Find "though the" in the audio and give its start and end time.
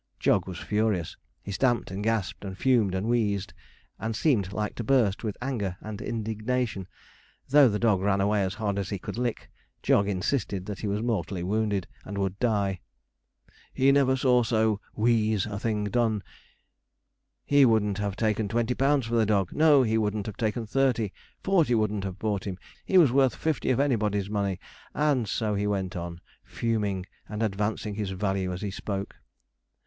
7.49-7.77